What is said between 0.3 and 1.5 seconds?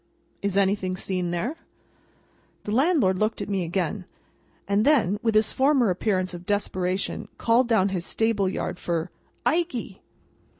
"Is anything seen